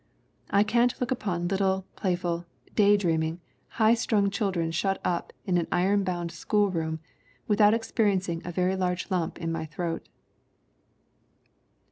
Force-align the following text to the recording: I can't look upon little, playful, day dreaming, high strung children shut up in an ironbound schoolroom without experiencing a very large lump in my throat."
I 0.49 0.63
can't 0.63 0.99
look 0.99 1.11
upon 1.11 1.47
little, 1.47 1.85
playful, 1.95 2.47
day 2.73 2.97
dreaming, 2.97 3.39
high 3.77 3.93
strung 3.93 4.31
children 4.31 4.71
shut 4.71 4.99
up 5.05 5.31
in 5.45 5.59
an 5.59 5.67
ironbound 5.71 6.31
schoolroom 6.31 6.99
without 7.47 7.75
experiencing 7.75 8.41
a 8.43 8.51
very 8.51 8.75
large 8.75 9.11
lump 9.11 9.37
in 9.37 9.51
my 9.51 9.65
throat." 9.67 10.09